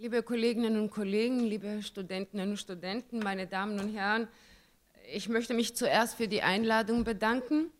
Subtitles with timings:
[0.00, 4.28] Liebe Kolleginnen und Kollegen, liebe Studentinnen und Studenten, meine Damen und Herren,
[5.12, 7.70] ich möchte mich zuerst für die Einladung bedanken,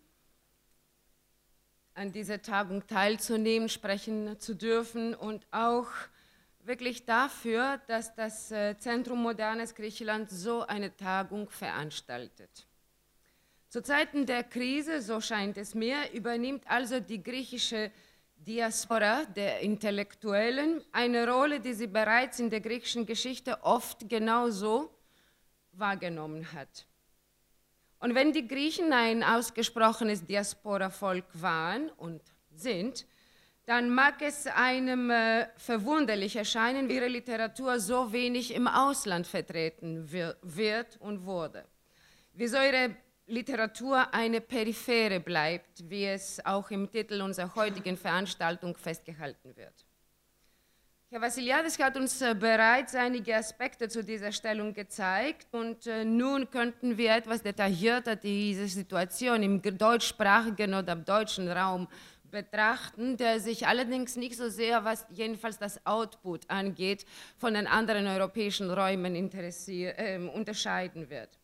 [1.94, 5.86] an dieser Tagung teilzunehmen, sprechen zu dürfen und auch
[6.62, 12.66] wirklich dafür, dass das äh, Zentrum Modernes Griechenland so eine Tagung veranstaltet.
[13.70, 17.90] Zu Zeiten der Krise, so scheint es mir, übernimmt also die griechische
[18.46, 24.90] Diaspora der Intellektuellen eine Rolle, die sie bereits in der griechischen Geschichte oft genauso
[25.72, 26.86] wahrgenommen hat.
[27.98, 33.06] Und wenn die Griechen ein ausgesprochenes Diaspora-Volk waren und sind,
[33.66, 40.10] dann mag es einem äh, verwunderlich erscheinen, wie ihre Literatur so wenig im Ausland vertreten
[40.10, 41.66] wird und wurde.
[42.32, 42.96] Wieso ihre
[43.30, 49.86] Literatur eine Periphere bleibt, wie es auch im Titel unserer heutigen Veranstaltung festgehalten wird.
[51.12, 56.48] Herr Vassiliadis hat uns äh, bereits einige Aspekte zu dieser Stellung gezeigt und äh, nun
[56.50, 61.88] könnten wir etwas detaillierter diese Situation im deutschsprachigen oder im deutschen Raum
[62.30, 67.04] betrachten, der sich allerdings nicht so sehr, was jedenfalls das Output angeht,
[67.38, 71.39] von den anderen europäischen Räumen äh, unterscheiden wird.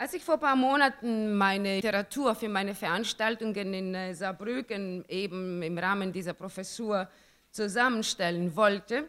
[0.00, 5.60] Als ich vor ein paar Monaten meine Literatur für meine Veranstaltungen in äh, Saarbrücken eben
[5.60, 7.08] im Rahmen dieser Professur
[7.50, 9.08] zusammenstellen wollte,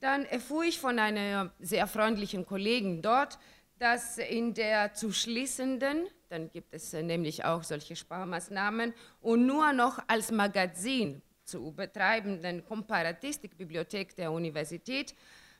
[0.00, 3.38] dann erfuhr ich von einer sehr freundlichen Kollegin dort,
[3.78, 9.72] dass in der zu schließenden, dann gibt es äh, nämlich auch solche Sparmaßnahmen, und nur
[9.72, 15.14] noch als Magazin zu betreibenden Komparatistikbibliothek der Universität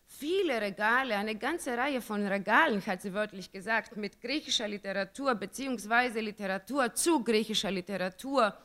[0.07, 6.21] viele Regale, eine ganze Reihe von Regalen, hat sie wörtlich gesagt, mit griechischer Literatur bzw.
[6.21, 8.57] Literatur zu griechischer Literatur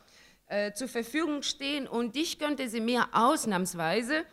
[0.47, 4.25] äh, zur Verfügung stehen und ich könnte sie mir ausnahmsweise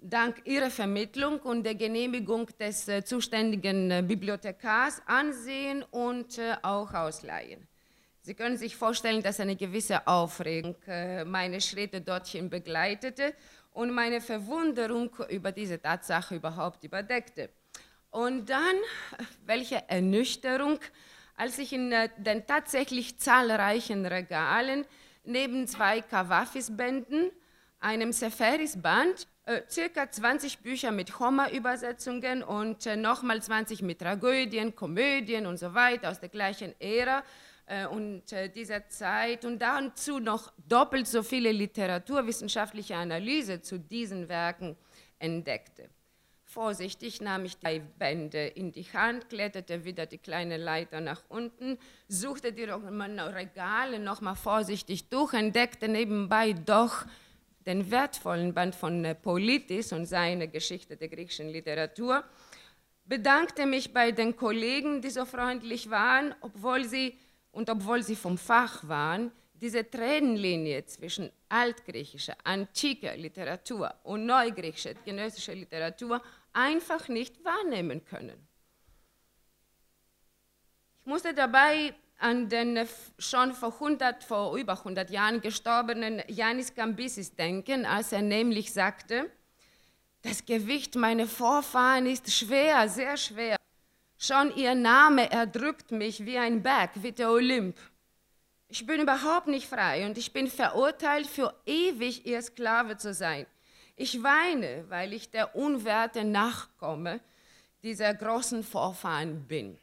[0.00, 6.92] dank ihrer Vermittlung und der Genehmigung des äh, zuständigen äh, Bibliothekars ansehen und äh, auch
[6.92, 7.66] ausleihen.
[8.22, 13.34] Sie können sich vorstellen, dass eine gewisse Aufregung äh, meine Schritte dorthin begleitete
[13.76, 17.50] und meine Verwunderung über diese Tatsache überhaupt überdeckte.
[18.10, 18.76] Und dann,
[19.44, 20.78] welche Ernüchterung,
[21.36, 24.86] als ich in äh, den tatsächlich zahlreichen Regalen
[25.24, 27.30] neben zwei Kawafis-Bänden,
[27.78, 35.44] einem Seferis-Band, äh, circa 20 Bücher mit Homer-Übersetzungen und äh, nochmal 20 mit Tragödien, Komödien
[35.44, 37.22] und so weiter aus der gleichen Ära
[37.86, 44.76] und äh, dieser Zeit und dazu noch doppelt so viele literaturwissenschaftliche Analyse zu diesen Werken
[45.18, 45.88] entdeckte.
[46.44, 51.76] Vorsichtig nahm ich die Bände in die Hand, kletterte wieder die kleine Leiter nach unten,
[52.06, 57.04] suchte die Regale nochmal vorsichtig durch, entdeckte nebenbei doch
[57.66, 62.22] den wertvollen Band von äh, Politis und seine Geschichte der griechischen Literatur,
[63.06, 67.18] bedankte mich bei den Kollegen, die so freundlich waren, obwohl sie
[67.56, 75.54] und obwohl sie vom Fach waren, diese Trennlinie zwischen altgriechischer, antiker Literatur und neugriechischer, genössischer
[75.54, 76.20] Literatur
[76.52, 78.46] einfach nicht wahrnehmen können.
[81.00, 82.86] Ich musste dabei an den
[83.18, 89.30] schon vor, 100, vor über 100 Jahren gestorbenen Yanis Kambisis denken, als er nämlich sagte,
[90.20, 93.55] das Gewicht meiner Vorfahren ist schwer, sehr schwer.
[94.18, 97.76] Schon ihr Name erdrückt mich wie ein Berg, wie der Olymp.
[98.68, 103.46] Ich bin überhaupt nicht frei und ich bin verurteilt, für ewig ihr Sklave zu sein.
[103.94, 107.20] Ich weine, weil ich der Unwerte nachkomme,
[107.82, 109.78] dieser großen Vorfahren bin.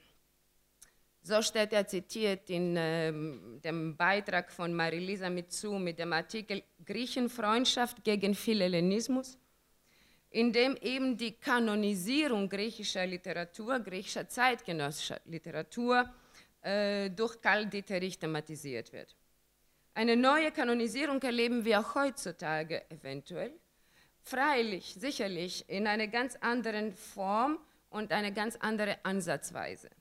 [1.21, 3.11] So steht er zitiert in äh,
[3.63, 9.37] dem Beitrag von Marilisa Mitsu mit dem Artikel Griechenfreundschaft gegen Philhellenismus
[10.33, 16.11] in dem eben die Kanonisierung griechischer Literatur, griechischer zeitgenössischer Literatur
[16.61, 19.15] äh, durch Karl Dieterich thematisiert wird.
[19.93, 23.53] Eine neue Kanonisierung erleben wir auch heutzutage eventuell,
[24.23, 27.59] freilich, sicherlich in einer ganz anderen Form
[27.91, 29.91] und einer ganz anderen Ansatzweise.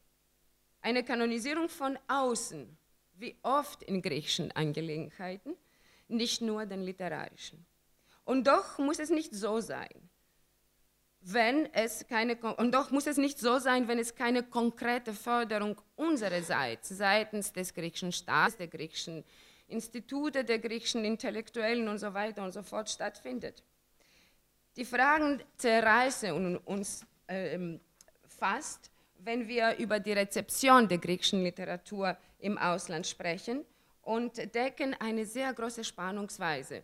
[0.80, 2.74] Eine Kanonisierung von außen,
[3.18, 5.56] wie oft in griechischen Angelegenheiten,
[6.08, 7.66] nicht nur den literarischen.
[8.24, 10.08] Und doch muss es nicht so sein
[11.24, 15.80] wenn es keine, und doch muss es nicht so sein, wenn es keine konkrete Förderung
[15.94, 19.24] unsererseits, seitens des griechischen Staates, der griechischen
[19.68, 23.62] Institute, der griechischen Intellektuellen und so weiter und so fort stattfindet.
[24.76, 27.78] Die Fragen zerreißen uns äh,
[28.26, 33.64] fast, wenn wir über die Rezeption der griechischen Literatur im Ausland sprechen
[34.02, 36.82] und decken eine sehr große Spannungsweise.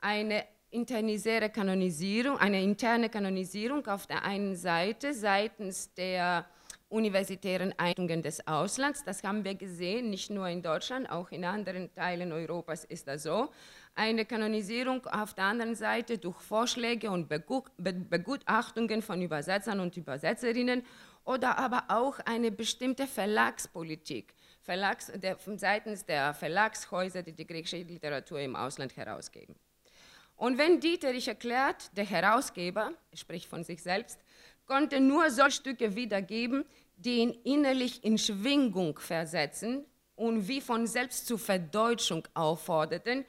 [0.00, 0.44] Eine
[0.74, 6.46] internisere Kanonisierung, eine interne Kanonisierung auf der einen Seite seitens der
[6.88, 9.04] universitären Einrichtungen des Auslands.
[9.04, 13.22] Das haben wir gesehen, nicht nur in Deutschland, auch in anderen Teilen Europas ist das
[13.22, 13.50] so.
[13.94, 20.82] Eine Kanonisierung auf der anderen Seite durch Vorschläge und Begutachtungen von Übersetzern und Übersetzerinnen
[21.24, 28.40] oder aber auch eine bestimmte Verlagspolitik Verlags, der, seitens der Verlagshäuser, die die griechische Literatur
[28.40, 29.54] im Ausland herausgeben.
[30.36, 34.18] Und wenn Dieterich erklärt, der Herausgeber, spricht von sich selbst,
[34.66, 36.64] konnte nur solche Stücke wiedergeben,
[36.96, 39.84] die ihn innerlich in Schwingung versetzen
[40.16, 43.24] und wie von selbst zur Verdeutschung aufforderten,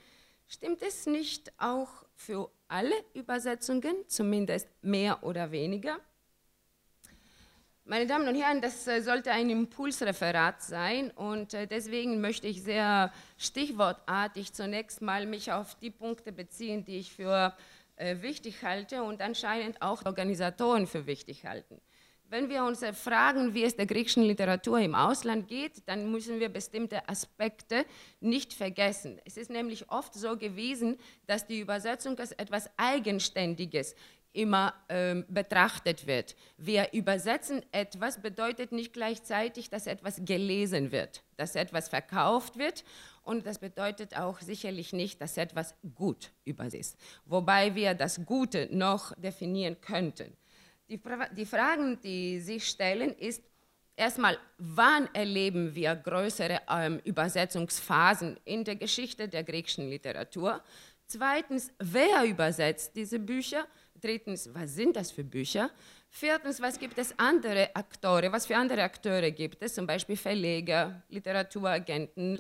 [0.48, 6.00] stimmt es nicht auch für alle Übersetzungen, zumindest mehr oder weniger?
[7.88, 12.64] Meine Damen und Herren, das äh, sollte ein Impulsreferat sein und äh, deswegen möchte ich
[12.64, 17.56] sehr stichwortartig zunächst mal mich auf die Punkte beziehen, die ich für
[17.98, 21.80] äh, wichtig halte und anscheinend auch Organisatoren für wichtig halten.
[22.28, 26.50] Wenn wir uns fragen, wie es der griechischen Literatur im Ausland geht, dann müssen wir
[26.50, 27.86] bestimmte Aspekte
[28.20, 29.22] nicht vergessen.
[29.26, 30.98] Es ist nämlich oft so gewesen,
[31.28, 33.96] dass die Übersetzung als etwas Eigenständiges
[34.36, 36.36] immer ähm, betrachtet wird.
[36.58, 42.84] Wir übersetzen etwas, bedeutet nicht gleichzeitig, dass etwas gelesen wird, dass etwas verkauft wird
[43.24, 49.14] und das bedeutet auch sicherlich nicht, dass etwas gut übersetzt, wobei wir das Gute noch
[49.16, 50.36] definieren könnten.
[50.90, 51.02] Die,
[51.36, 53.42] die Fragen, die sich stellen, ist
[53.96, 60.62] erstmal, wann erleben wir größere ähm, Übersetzungsphasen in der Geschichte der griechischen Literatur?
[61.08, 63.66] Zweitens, wer übersetzt diese Bücher?
[64.06, 65.72] Drittens, was sind das für Bücher?
[66.12, 68.32] Viertens, was gibt es andere Akteure?
[68.32, 69.74] Was für andere Akteure gibt es?
[69.74, 72.38] Zum Beispiel Verleger, Literaturagenten,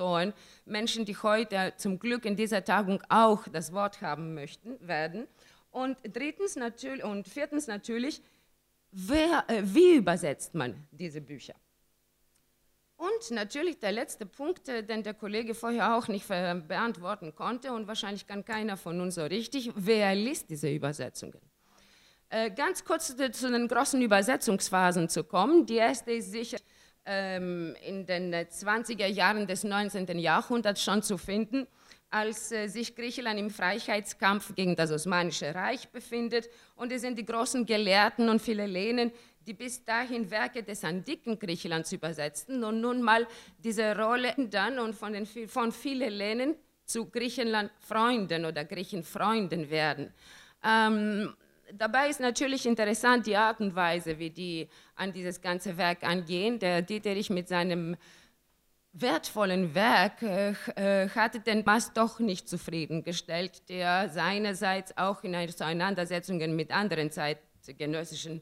[0.65, 5.25] Menschen, die heute zum Glück in dieser Tagung auch das Wort haben möchten, werden.
[5.71, 8.21] Und drittens natürlich, und viertens natürlich,
[8.91, 11.55] wer, äh, wie übersetzt man diese Bücher?
[12.95, 17.87] Und natürlich der letzte Punkt, äh, den der Kollege vorher auch nicht beantworten konnte und
[17.87, 21.41] wahrscheinlich kann keiner von uns so richtig, wer liest diese Übersetzungen?
[22.29, 25.65] Äh, ganz kurz zu den großen Übersetzungsphasen zu kommen.
[25.65, 26.57] Die erste ist sicher
[27.05, 30.17] ähm, in den 20er Jahren des 19.
[30.17, 31.67] Jahrhunderts schon zu finden,
[32.09, 36.49] als äh, sich Griechenland im Freiheitskampf gegen das Osmanische Reich befindet.
[36.75, 39.11] Und es sind die großen Gelehrten und Philellenen,
[39.45, 43.27] die bis dahin Werke des antiken Griechenlands übersetzten und nun mal
[43.59, 46.55] diese Rolle dann und von, den, von Ländern
[46.85, 50.11] zu Griechenland-Freunden oder Griechenfreunden werden.
[50.63, 51.35] Ähm,
[51.73, 56.59] dabei ist natürlich interessant die Art und Weise, wie die an dieses ganze Werk angehen.
[56.59, 57.95] Der Dieterich mit seinem
[58.93, 66.55] wertvollen Werk äh, äh hatte den Maß doch nicht zufriedengestellt, der seinerseits auch in Auseinandersetzungen
[66.55, 68.41] mit anderen zeitgenössischen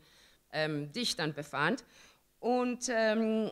[0.51, 1.83] ähm, Dichtern befand.
[2.39, 3.49] Und ähm,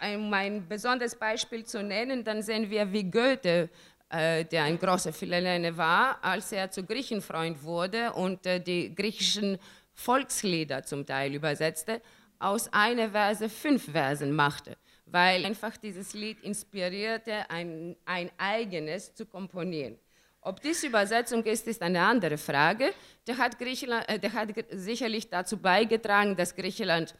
[0.00, 3.68] um ein besonderes Beispiel zu nennen, dann sehen wir, wie Goethe,
[4.12, 9.58] der ein großer Philhellene war, als er zu Griechenfreund wurde und äh, die griechischen
[9.94, 12.02] Volkslieder zum Teil übersetzte,
[12.38, 19.24] aus einer Verse fünf Versen machte, weil einfach dieses Lied inspirierte, ein, ein eigenes zu
[19.24, 19.96] komponieren.
[20.42, 22.92] Ob dies Übersetzung ist, ist eine andere Frage.
[23.26, 27.14] Der hat, Griechenland, äh, der hat sicherlich dazu beigetragen, dass Griechenland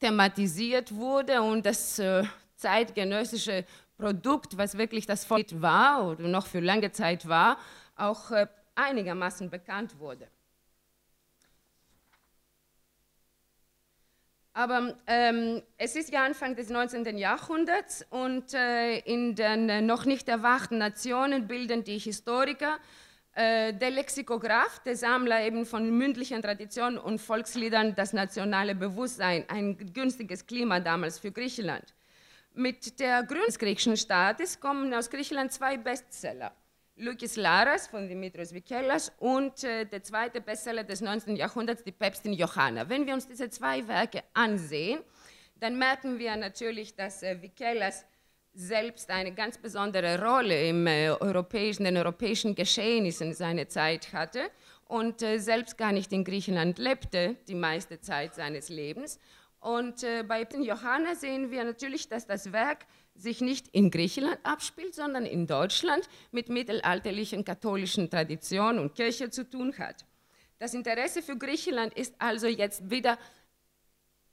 [0.00, 2.24] thematisiert wurde und das äh,
[2.56, 3.64] zeitgenössische
[3.98, 7.58] Produkt, was wirklich das Volk war oder noch für lange Zeit war,
[7.96, 10.28] auch äh, einigermaßen bekannt wurde.
[14.52, 17.18] Aber ähm, es ist ja Anfang des 19.
[17.18, 22.78] Jahrhunderts und äh, in den äh, noch nicht erwachten Nationen bilden die Historiker,
[23.34, 29.76] äh, der Lexikograph, der Sammler eben von mündlichen Traditionen und Volksliedern das nationale Bewusstsein, ein
[29.92, 31.95] günstiges Klima damals für Griechenland.
[32.58, 36.52] Mit der Gründung des griechischen Staates kommen aus Griechenland zwei Bestseller.
[36.96, 41.36] Lukis Laras von Dimitrios Vikellas und äh, der zweite Bestseller des 19.
[41.36, 42.88] Jahrhunderts, die Päpstin Johanna.
[42.88, 45.00] Wenn wir uns diese zwei Werke ansehen,
[45.60, 48.06] dann merken wir natürlich, dass äh, Vikellas
[48.54, 54.50] selbst eine ganz besondere Rolle im äh, europäischen, den europäischen Geschehnissen seiner Zeit hatte
[54.88, 59.20] und äh, selbst gar nicht in Griechenland lebte, die meiste Zeit seines Lebens.
[59.66, 64.94] Und äh, bei Johanna sehen wir natürlich, dass das Werk sich nicht in Griechenland abspielt,
[64.94, 70.04] sondern in Deutschland mit mittelalterlichen katholischen Tradition und Kirche zu tun hat.
[70.60, 73.18] Das Interesse für Griechenland ist also jetzt wieder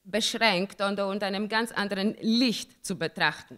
[0.04, 3.58] beschränkt und unter einem ganz anderen Licht zu betrachten.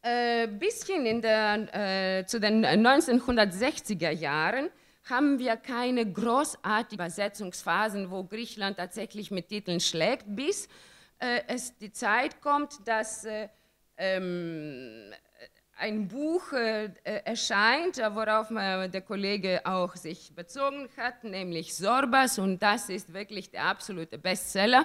[0.00, 4.70] Äh, bisschen der, äh, zu den 1960er Jahren
[5.08, 10.68] haben wir keine großartigen Übersetzungsphasen, wo Griechenland tatsächlich mit Titeln schlägt, bis
[11.18, 13.48] äh, es die Zeit kommt, dass äh,
[13.96, 15.12] ähm,
[15.76, 22.60] ein Buch äh, äh erscheint, worauf der Kollege auch sich bezogen hat, nämlich Sorbas, und
[22.60, 24.84] das ist wirklich der absolute Bestseller.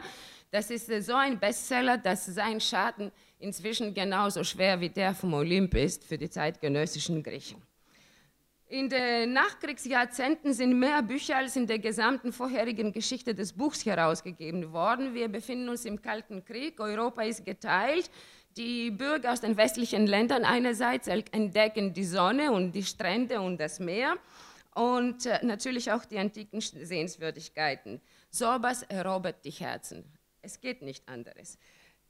[0.52, 5.34] Das ist äh, so ein Bestseller, dass sein Schaden inzwischen genauso schwer wie der vom
[5.34, 7.62] Olymp ist für die zeitgenössischen Griechen.
[8.74, 14.74] In den Nachkriegsjahrzehnten sind mehr Bücher als in der gesamten vorherigen Geschichte des Buchs herausgegeben
[14.74, 15.14] worden.
[15.14, 18.10] Wir befinden uns im Kalten Krieg, Europa ist geteilt.
[18.58, 23.80] Die Bürger aus den westlichen Ländern einerseits entdecken die Sonne und die Strände und das
[23.80, 24.16] Meer
[24.74, 28.02] und äh, natürlich auch die antiken Sehenswürdigkeiten.
[28.32, 30.04] Sowas erobert die Herzen.
[30.42, 31.60] Es geht nicht anderes.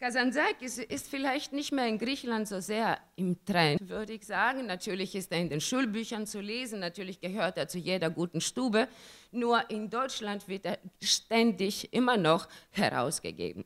[0.04, 4.66] Kazantzakis ist vielleicht nicht mehr in Griechenland so sehr im Trend, würde ich sagen.
[4.66, 8.90] Natürlich ist er in den Schulbüchern zu lesen, natürlich gehört er zu jeder guten Stube,
[9.32, 13.64] nur in Deutschland wird er ständig immer noch herausgegeben.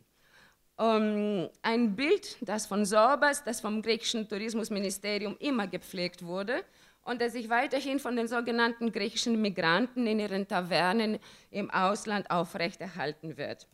[0.75, 6.63] Um, ähm, ein Bild, das von Sorbas, das vom griechischen Tourismusministerium immer gepflegt wurde
[7.01, 11.17] und das sich weiterhin von den sogenannten griechischen Migranten in ihren Tavernen
[11.49, 13.67] im Ausland aufrechterhalten wird.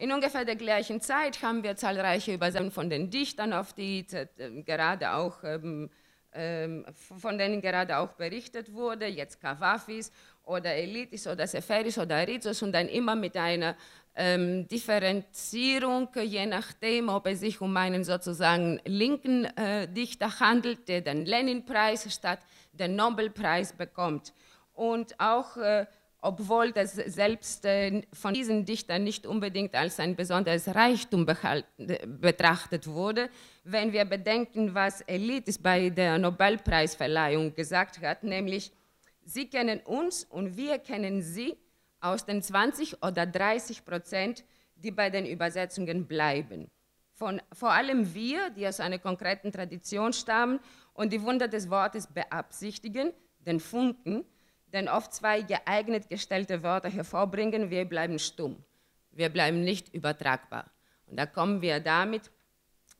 [0.00, 4.62] In ungefähr der gleichen Zeit haben wir zahlreiche Übersetzungen von den Dichtern, auf die äh,
[4.62, 5.90] gerade auch, ähm,
[6.32, 10.10] ähm, von denen gerade auch berichtet wurde, jetzt Kavafis
[10.44, 13.76] oder Elitis oder Seferis oder Arizos und dann immer mit einer
[14.16, 21.02] ähm, Differenzierung, je nachdem, ob es sich um einen sozusagen linken äh, Dichter handelt, der
[21.02, 22.38] den Lenin-Preis statt
[22.72, 24.32] den Nobelpreis bekommt.
[24.72, 25.84] Und auch äh,
[26.22, 33.30] obwohl das selbst äh, von diesen Dichtern nicht unbedingt als ein besonderes Reichtum betrachtet wurde.
[33.64, 38.72] Wenn wir bedenken, was Elitis bei der Nobelpreisverleihung gesagt hat, nämlich,
[39.24, 41.56] sie kennen uns und wir kennen sie
[42.00, 46.70] aus den 20 oder 30 Prozent, die bei den Übersetzungen bleiben.
[47.14, 50.58] Von, vor allem wir, die aus einer konkreten Tradition stammen
[50.94, 54.24] und die Wunder des Wortes beabsichtigen, den Funken,
[54.72, 58.62] denn oft zwei geeignet gestellte Wörter hervorbringen, wir bleiben stumm.
[59.12, 60.70] Wir bleiben nicht übertragbar.
[61.06, 62.30] Und da kommen wir damit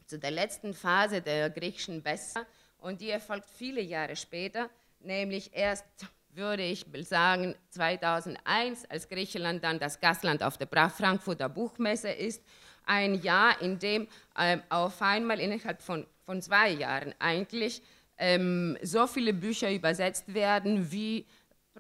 [0.06, 2.44] zu der letzten Phase der griechischen Besser
[2.78, 5.84] und die erfolgt viele Jahre später, nämlich erst,
[6.30, 12.42] würde ich sagen, 2001, als Griechenland dann das Gastland auf der Frankfurter Buchmesse ist.
[12.84, 17.82] Ein Jahr, in dem äh, auf einmal innerhalb von, von zwei Jahren eigentlich
[18.18, 21.26] ähm, so viele Bücher übersetzt werden, wie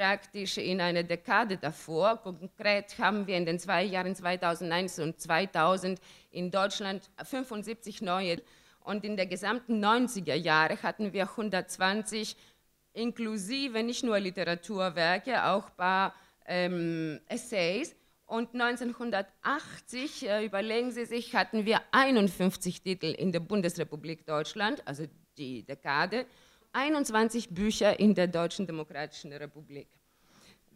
[0.00, 2.16] praktisch in einer Dekade davor.
[2.22, 8.40] Konkret haben wir in den zwei Jahren 2001 und 2000 in Deutschland 75 neue
[8.82, 12.34] und in der gesamten 90er Jahre hatten wir 120
[12.94, 16.14] inklusive nicht nur Literaturwerke, auch ein paar
[16.46, 17.94] ähm, Essays.
[18.24, 25.04] Und 1980, äh, überlegen Sie sich, hatten wir 51 Titel in der Bundesrepublik Deutschland, also
[25.36, 26.24] die Dekade.
[26.72, 29.88] 21 Bücher in der Deutschen Demokratischen Republik.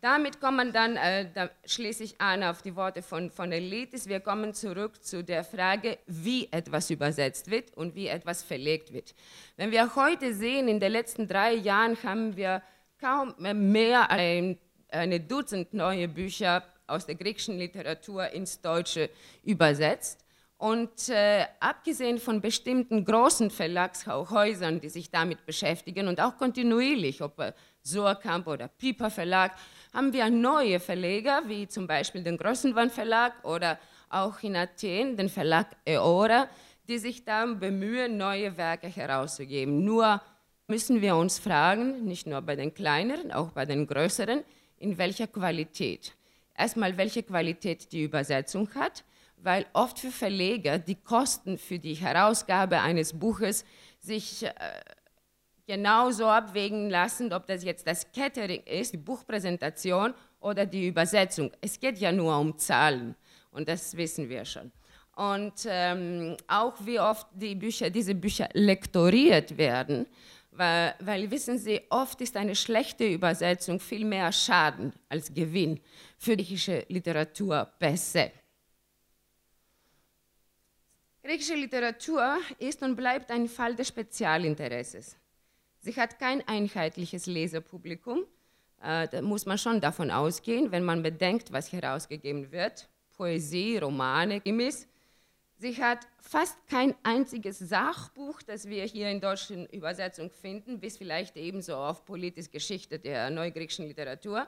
[0.00, 4.06] Damit kommt man dann, äh, da schließe ich an auf die Worte von, von Elitis,
[4.06, 9.14] wir kommen zurück zu der Frage, wie etwas übersetzt wird und wie etwas verlegt wird.
[9.56, 12.62] Wenn wir heute sehen, in den letzten drei Jahren haben wir
[13.00, 14.58] kaum mehr als ein,
[14.90, 19.08] eine Dutzend neue Bücher aus der griechischen Literatur ins Deutsche
[19.42, 20.23] übersetzt.
[20.64, 27.38] Und äh, abgesehen von bestimmten großen Verlagshäusern, die sich damit beschäftigen und auch kontinuierlich, ob
[27.38, 27.52] äh,
[28.46, 29.52] oder Piper Verlag,
[29.92, 33.78] haben wir neue Verleger, wie zum Beispiel den Größenwand Verlag oder
[34.08, 36.48] auch in Athen den Verlag Eora,
[36.88, 39.84] die sich darum bemühen, neue Werke herauszugeben.
[39.84, 40.22] Nur
[40.66, 44.42] müssen wir uns fragen, nicht nur bei den kleineren, auch bei den größeren,
[44.78, 46.14] in welcher Qualität.
[46.56, 49.04] Erstmal, welche Qualität die Übersetzung hat,
[49.44, 53.64] weil oft für Verleger die Kosten für die Herausgabe eines Buches
[54.00, 54.50] sich äh,
[55.66, 61.50] genauso abwägen lassen, ob das jetzt das Catering ist, die Buchpräsentation oder die Übersetzung.
[61.60, 63.14] Es geht ja nur um Zahlen
[63.50, 64.72] und das wissen wir schon.
[65.14, 70.06] Und ähm, auch wie oft die Bücher, diese Bücher lektoriert werden,
[70.50, 75.80] weil, weil, wissen Sie, oft ist eine schlechte Übersetzung viel mehr Schaden als Gewinn
[76.16, 78.30] für die griechische Literatur per se.
[81.24, 85.16] Griechische Literatur ist und bleibt ein Fall des Spezialinteresses.
[85.80, 88.26] Sie hat kein einheitliches Leserpublikum.
[88.82, 92.90] Äh, da muss man schon davon ausgehen, wenn man bedenkt, was herausgegeben wird.
[93.16, 94.86] Poesie, Romane, Krimis.
[95.56, 101.38] Sie hat fast kein einziges Sachbuch, das wir hier in deutschen Übersetzung finden, bis vielleicht
[101.38, 104.46] ebenso auf politische Geschichte der neugriechischen Literatur.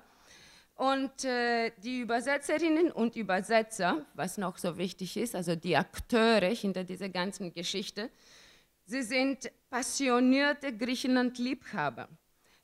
[0.76, 6.84] Und äh, die Übersetzerinnen und Übersetzer, was noch so wichtig ist, also die Akteure hinter
[6.84, 8.10] dieser ganzen Geschichte,
[8.84, 12.08] sie sind passionierte Griechenland-Liebhaber,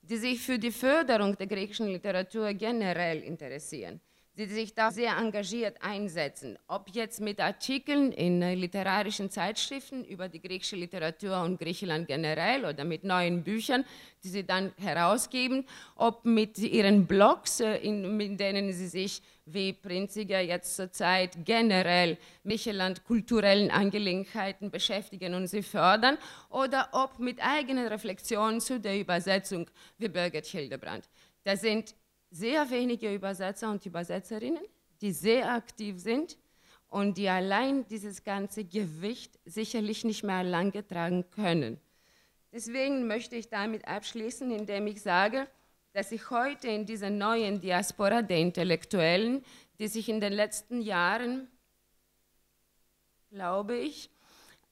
[0.02, 4.00] die sich für die Förderung der griechischen Literatur generell interessieren
[4.38, 10.28] die sich da sehr engagiert einsetzen, ob jetzt mit Artikeln in äh, literarischen Zeitschriften über
[10.28, 13.84] die griechische Literatur und Griechenland generell oder mit neuen Büchern,
[14.24, 19.74] die sie dann herausgeben, ob mit ihren Blogs, äh, in, in denen sie sich wie
[19.74, 26.16] Prinziger jetzt zurzeit generell Griechenland kulturellen Angelegenheiten beschäftigen und sie fördern,
[26.48, 31.08] oder ob mit eigenen Reflexionen zu der Übersetzung wie Birgit Hildebrand.
[31.44, 31.94] Das sind
[32.32, 34.64] sehr wenige Übersetzer und Übersetzerinnen,
[35.02, 36.38] die sehr aktiv sind
[36.88, 41.78] und die allein dieses ganze Gewicht sicherlich nicht mehr lange tragen können.
[42.50, 45.46] Deswegen möchte ich damit abschließen, indem ich sage,
[45.92, 49.44] dass ich heute in dieser neuen Diaspora der Intellektuellen,
[49.78, 51.48] die sich in den letzten Jahren,
[53.30, 54.10] glaube ich,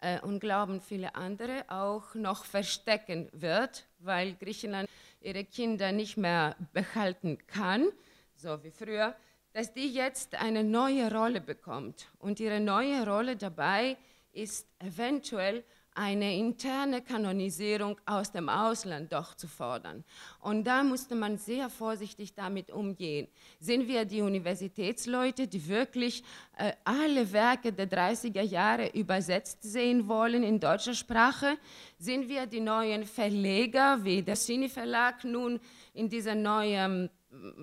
[0.00, 4.88] äh, und glauben viele andere, auch noch verstecken wird, weil Griechenland
[5.20, 7.88] ihre Kinder nicht mehr behalten kann,
[8.34, 9.14] so wie früher,
[9.52, 12.08] dass die jetzt eine neue Rolle bekommt.
[12.18, 13.96] Und ihre neue Rolle dabei
[14.32, 15.64] ist eventuell
[16.00, 20.02] eine interne Kanonisierung aus dem Ausland doch zu fordern.
[20.40, 23.28] Und da musste man sehr vorsichtig damit umgehen.
[23.58, 26.24] Sind wir die Universitätsleute, die wirklich
[26.56, 31.58] äh, alle Werke der 30er Jahre übersetzt sehen wollen in deutscher Sprache?
[31.98, 35.60] Sind wir die neuen Verleger, wie der Cine Verlag nun
[35.92, 37.10] in dieser neuen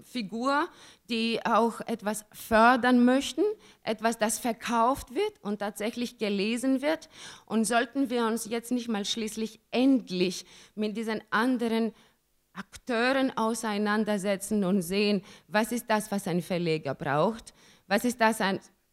[0.04, 0.68] Figur,
[1.10, 3.44] die auch etwas fördern möchten,
[3.84, 7.10] etwas, das verkauft wird und tatsächlich gelesen wird.
[7.46, 11.94] Und sollten wir uns jetzt nicht mal schließlich endlich mit diesen anderen
[12.54, 17.54] Akteuren auseinandersetzen und sehen, was ist das, was ein Verleger braucht,
[17.88, 18.40] was ist das,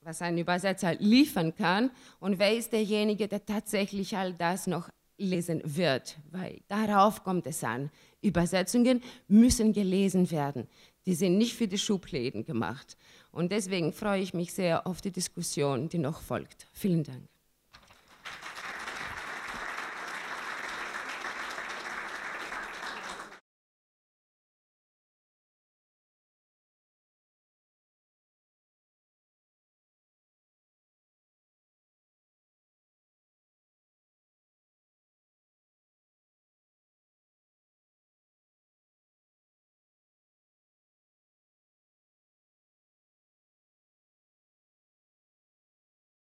[0.01, 5.63] was ein Übersetzer liefern kann und wer ist derjenige, der tatsächlich all das noch lesen
[5.65, 7.91] wird, weil darauf kommt es an.
[8.25, 10.67] Übersetzungen müssen gelesen werden.
[11.07, 12.97] Die sind nicht für die Schubläden gemacht.
[13.31, 16.67] Und deswegen freue ich mich sehr auf die Diskussion, die noch folgt.
[16.73, 17.34] Vielen Dank.